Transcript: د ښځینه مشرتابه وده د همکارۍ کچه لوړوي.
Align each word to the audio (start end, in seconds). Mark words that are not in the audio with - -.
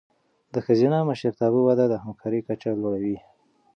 د 0.53 0.55
ښځینه 0.65 0.97
مشرتابه 1.09 1.59
وده 1.67 1.85
د 1.89 1.93
همکارۍ 2.03 2.41
کچه 2.47 2.69
لوړوي. 2.81 3.17